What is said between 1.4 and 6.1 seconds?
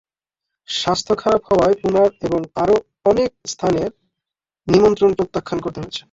হওয়ায় পুণার এবং আরও অনেক স্থানের নিমন্ত্রণ প্রত্যাখ্যান করতে হয়েছে।